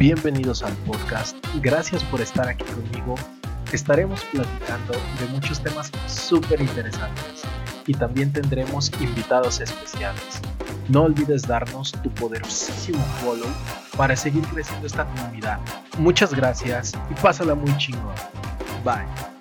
[0.00, 1.36] Bienvenidos al podcast.
[1.60, 3.16] Gracias por estar aquí conmigo.
[3.70, 7.42] Estaremos platicando de muchos temas súper interesantes
[7.86, 10.40] y también tendremos invitados especiales.
[10.88, 13.50] No olvides darnos tu poderosísimo follow
[13.94, 15.60] para seguir creciendo esta comunidad.
[15.98, 18.14] Muchas gracias y pásala muy chingón.
[18.82, 19.39] Bye.